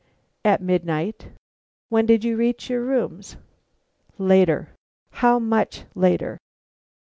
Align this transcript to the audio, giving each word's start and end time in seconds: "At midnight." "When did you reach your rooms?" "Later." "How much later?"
"At 0.43 0.63
midnight." 0.63 1.27
"When 1.89 2.07
did 2.07 2.23
you 2.23 2.35
reach 2.35 2.71
your 2.71 2.81
rooms?" 2.81 3.37
"Later." 4.17 4.69
"How 5.11 5.37
much 5.37 5.85
later?" 5.93 6.39